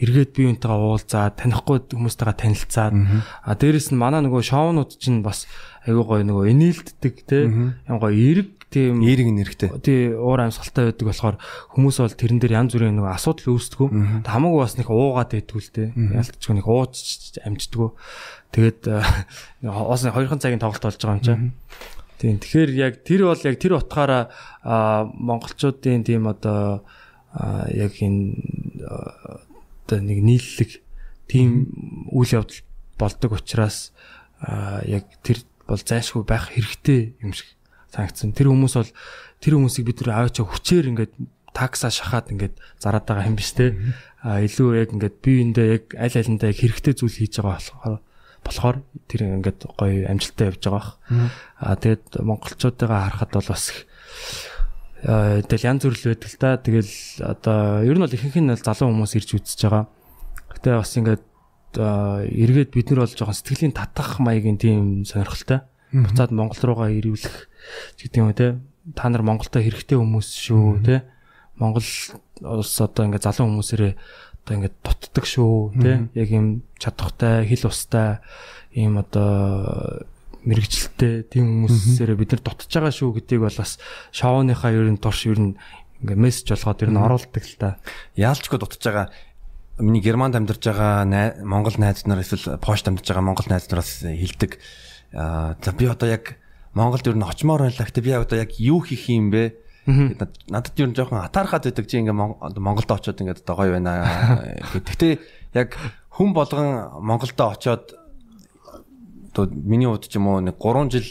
Эргээд 0.03 0.31
бие 0.35 0.47
бинтэйгээ 0.51 0.81
уулзаад 0.83 1.37
танихгүй 1.39 1.77
хүмүүстэйгээ 1.93 2.41
танилцаад 2.41 2.93
а 3.45 3.53
дээрэс 3.55 3.93
нь 3.93 4.01
манай 4.01 4.25
нөгөө 4.25 4.43
шоунууд 4.43 4.91
чинь 4.99 5.23
бас 5.23 5.47
айгуу 5.87 6.03
гоё 6.03 6.23
нөгөө 6.27 6.51
энээлддэг 6.51 7.15
те 7.29 7.47
юм 7.47 7.77
гоё 7.87 8.11
эрг 8.11 8.49
тийм 8.75 8.99
эрг 9.07 9.27
нэрхтэй. 9.31 9.71
Тий 9.79 10.11
уур 10.11 10.43
амьсгалтай 10.43 10.91
байдаг 10.91 11.07
болохоор 11.07 11.37
хүмүүс 11.77 11.97
бол 12.03 12.19
тэрэн 12.19 12.39
дээр 12.43 12.57
янз 12.59 12.75
бүрийн 12.75 12.97
нөгөө 12.99 13.15
асуудал 13.15 13.55
үүсдэг. 13.55 14.27
Хамаагүй 14.27 14.59
бас 14.59 14.75
нэг 14.75 14.89
уугаад 14.91 15.31
байдгүй 15.31 15.61
л 15.63 15.71
те. 15.71 15.83
Ялтч 15.95 16.43
нэг 16.51 16.67
ууж 16.67 17.39
амждгүү. 17.39 17.89
Тэгээд 18.51 18.81
оос 19.63 20.03
хоёрхан 20.11 20.43
цагийн 20.43 20.59
тоглолт 20.59 20.83
болж 20.83 20.99
байгаа 20.99 21.15
юм 21.15 21.23
чинь. 21.23 21.55
Тийм 22.19 22.39
тэгэхээр 22.39 22.71
яг 22.79 22.93
тэр 23.03 23.27
бол 23.27 23.41
яг 23.43 23.55
тэр 23.59 23.75
утгаараа 23.75 24.31
монголчуудын 25.11 26.07
тийм 26.07 26.31
одоо 26.31 26.87
яг 27.71 27.93
энэ 27.99 28.39
одоо 29.85 29.99
нэг 29.99 30.19
нийллэг 30.23 30.79
тийм 31.27 31.67
үйл 32.15 32.39
явдал 32.39 32.63
болдог 32.95 33.35
учраас 33.35 33.91
яг 34.87 35.05
тэр 35.23 35.43
бол 35.67 35.81
зайлшгүй 35.81 36.23
байх 36.23 36.53
хэрэгтэй 36.53 37.19
юм 37.19 37.33
шиг 37.33 37.51
санагдсан. 37.91 38.31
Тэр 38.31 38.51
хүмүүс 38.53 38.75
бол 38.79 38.91
тэр 39.41 39.53
хүмүүсийг 39.57 39.85
бид 39.85 39.99
нэр 40.03 40.15
аавчаа 40.15 40.45
хүчээр 40.45 40.89
ингээд 40.93 41.13
такса 41.55 41.89
шахаад 41.89 42.31
ингээд 42.31 42.55
зараад 42.79 43.05
байгаа 43.07 43.27
юм 43.27 43.39
биш 43.39 43.51
те. 43.55 43.75
А 44.21 44.39
илүү 44.43 44.69
яг 44.79 44.89
ингээд 44.93 45.15
биеиндээ 45.23 45.67
яг 45.71 45.83
аль 45.97 46.15
алиндаа 46.15 46.51
яг 46.51 46.59
хэрэгтэй 46.59 46.93
зүйл 46.93 47.15
хийж 47.15 47.39
байгаа 47.39 47.59
болохоор 47.59 47.99
болохоор 48.45 48.85
тэр 49.09 49.41
ингээд 49.41 49.65
гоё 49.73 50.05
амжилттай 50.05 50.53
явж 50.53 50.61
байгаа 50.61 50.77
бах. 50.77 50.89
А 51.57 51.75
тэгээд 51.75 52.21
монголчуудаа 52.21 53.09
харахад 53.09 53.33
бол 53.33 53.49
бас 53.49 53.65
тэгэл 55.01 55.67
янз 55.67 55.81
бүр 55.83 55.97
л 55.97 56.07
байдаг 56.13 56.29
л 56.29 56.37
та. 56.37 56.49
Тэгэл 56.61 56.93
одоо 57.25 57.81
ер 57.81 57.97
нь 57.97 58.03
бол 58.05 58.15
ихэнх 58.15 58.37
нь 58.37 58.53
залуу 58.53 58.93
хүмүүс 58.93 59.17
ирж 59.17 59.29
үзэж 59.41 59.59
байгаа. 59.65 59.85
Гэтэ 60.53 60.69
бас 60.77 60.93
ингээд 60.93 61.23
эргээд 61.75 62.71
бид 62.71 62.87
нар 62.93 63.03
бол 63.03 63.13
жоохон 63.13 63.35
сэтгэлийн 63.35 63.75
татах 63.75 64.21
маягийн 64.21 64.61
тийм 64.61 65.03
сонирхолтой. 65.03 65.65
Буцаад 65.91 66.31
Монгол 66.31 66.61
руугаа 66.61 66.89
ирүүлэх 66.93 67.49
гэдэг 67.99 68.19
юм 68.21 68.33
те. 68.33 68.61
Та 68.95 69.09
нар 69.09 69.25
Монголдо 69.25 69.59
хэрэгтэй 69.59 69.97
хүмүүс 69.97 70.27
шүү 70.29 70.85
те. 70.85 71.03
Монгол 71.57 71.85
улс 72.41 72.75
одоо 72.81 73.07
ингээ 73.07 73.23
залуу 73.23 73.47
хүмүүсээрээ 73.47 73.93
одоо 74.45 74.61
ингээ 74.61 74.73
дутдаг 74.85 75.25
шүү 75.25 75.73
те. 75.81 76.05
Яг 76.13 76.29
юм 76.29 76.61
чадхтай, 76.77 77.49
хил 77.49 77.65
устай 77.65 78.21
ийм 78.77 79.01
одоо 79.01 80.05
мэрэгчлэлтэй 80.45 81.25
тийм 81.25 81.65
хүмүүсээрээ 81.65 82.17
бид 82.21 82.31
нар 82.37 82.43
дутж 82.45 82.69
байгаа 82.69 82.93
шүү 82.93 83.17
гэдгийг 83.17 83.41
бол 83.41 83.57
бас 83.57 83.81
шоуныхаа 84.13 84.69
ер 84.69 84.93
нь 84.93 85.01
турш 85.01 85.25
ер 85.25 85.41
нь 85.41 85.57
ингээ 86.05 86.21
мессеж 86.21 86.53
болгоод 86.53 86.85
ер 86.85 86.91
нь 86.93 87.01
оруулдаг 87.01 87.41
л 87.41 87.57
та. 87.57 87.69
Яалчгүй 88.13 88.61
дутж 88.61 88.77
байгаа 88.85 89.09
миний 89.81 90.05
Германд 90.05 90.37
амьдарч 90.37 90.61
байгаа 90.69 91.09
Монгол 91.41 91.73
найз 91.81 92.05
нар 92.05 92.21
эсвэл 92.21 92.61
Польшд 92.61 92.85
амьдарч 92.85 93.09
байгаа 93.09 93.25
Монгол 93.25 93.49
найз 93.49 93.65
нараас 93.65 94.05
хэлдэг. 94.05 94.61
За 95.09 95.71
би 95.73 95.89
одоо 95.89 96.05
яг 96.05 96.37
Монголд 96.77 97.07
ер 97.07 97.17
нь 97.17 97.25
очимоор 97.25 97.65
байлаа. 97.65 97.87
Гэтэ 97.89 98.05
би 98.05 98.11
одоо 98.13 98.37
яг 98.37 98.53
юу 98.61 98.85
хийх 98.85 99.09
юм 99.09 99.33
бэ? 99.33 99.64
Надад 99.85 100.73
ер 100.81 100.89
нь 100.89 100.97
жоохон 100.97 101.21
атаархаад 101.21 101.69
байдаг 101.69 101.85
чи 101.85 102.01
ингээ 102.01 102.17
Монголд 102.57 102.89
очиод 102.89 103.21
ингээ 103.21 103.37
одоо 103.41 103.55
гоё 103.55 103.77
байна. 103.77 104.61
Гэтэ 104.73 105.19
яг 105.53 105.77
хүн 106.09 106.33
болгон 106.33 107.01
Монголд 107.05 107.37
очиод 107.37 107.93
одоо 109.29 109.45
миний 109.53 109.85
хувьд 109.85 110.09
ч 110.09 110.17
юм 110.17 110.27
уу 110.27 110.41
нэг 110.41 110.57
3 110.57 110.89
жил 110.89 111.09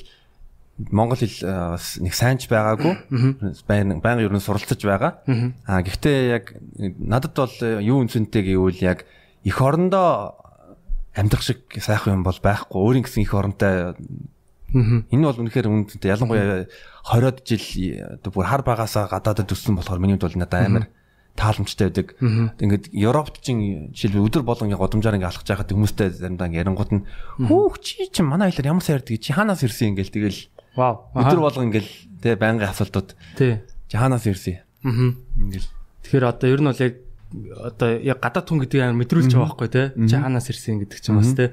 Монгол 0.90 1.22
хэл 1.22 1.38
бас 1.78 2.02
нэг 2.02 2.14
сайнч 2.18 2.50
байгаагүй. 2.50 2.94
Баян 3.68 4.02
баян 4.02 4.18
ер 4.26 4.34
нь 4.34 4.42
суралцж 4.42 4.82
байгаа. 4.82 5.22
Аа 5.70 5.86
гэхдээ 5.86 6.18
яг 6.34 6.58
надад 6.98 7.38
бол 7.38 7.54
юу 7.78 8.02
үнцэнтэй 8.02 8.42
гэвэл 8.42 8.82
яг 8.82 9.06
эх 9.46 9.58
орондоо 9.62 10.34
амьдрах 11.14 11.46
шиг 11.46 11.62
сайхан 11.78 12.18
юм 12.18 12.22
бол 12.26 12.34
байхгүй. 12.42 12.74
Өөрийн 12.74 13.06
гэсэн 13.06 13.22
эх 13.22 13.34
оронтой 13.38 13.94
Энэ 14.74 15.24
бол 15.24 15.40
үнэхээр 15.46 15.66
үнэтэй 15.70 16.10
ялангуяа 16.10 16.66
20-од 17.06 17.38
жил 17.46 17.64
бүр 18.34 18.46
хар 18.50 18.62
багасаа 18.66 19.06
гадаадд 19.06 19.54
өссөн 19.54 19.78
болохоор 19.78 20.02
миний 20.02 20.18
хувьд 20.18 20.34
бол 20.34 20.40
надад 20.42 20.66
амар 20.66 20.86
тааламжтай 21.38 21.90
байдаг. 21.90 22.14
Ингээд 22.58 22.90
Европт 22.94 23.42
чинь 23.42 23.90
жишээлбэл 23.94 24.26
өдөр 24.26 24.42
болгон 24.46 24.70
годамжаар 24.74 25.18
ингээ 25.18 25.30
алхаж 25.30 25.46
байхад 25.46 25.70
хүмүүстэй 25.70 26.10
заримдаа 26.14 26.46
ингээ 26.50 26.62
ярингууд 26.62 26.90
нь 26.94 27.02
хүүх 27.42 27.78
чи 27.82 28.06
чи 28.10 28.22
манай 28.22 28.50
аялаар 28.54 28.70
ямар 28.78 28.84
сайн 28.86 29.02
ярьдаг 29.02 29.18
чи 29.18 29.30
хаанаас 29.34 29.62
ирсэн 29.66 29.98
ингээл 29.98 30.14
тэгэл 30.14 30.40
Вау. 30.78 31.10
өдөр 31.14 31.40
болгон 31.42 31.70
ингээл 31.74 31.90
тэ 32.22 32.38
байнгын 32.38 32.70
асуултууд 32.70 33.18
Тий. 33.34 33.66
чи 33.90 33.94
хаанаас 33.98 34.26
ирсэн 34.30 34.62
Аа. 34.86 35.14
ингээл 35.42 35.68
Тэгэхээр 36.04 36.24
одоо 36.28 36.48
ер 36.52 36.60
нь 36.62 36.68
бол 36.70 36.82
яг 36.86 36.94
одоо 37.34 37.88
яг 37.98 38.18
гадаад 38.22 38.46
хүн 38.46 38.60
гэдэг 38.62 38.78
амар 38.84 38.98
мэдрүүлж 39.02 39.32
байгаа 39.34 39.48
байхгүй 39.58 39.70
тий. 39.72 39.86
Чи 40.06 40.14
хаанаас 40.20 40.46
ирсэн 40.52 40.78
гэдэг 40.84 40.98
ч 41.02 41.08
юм 41.10 41.18
бас 41.18 41.32
тий. 41.34 41.50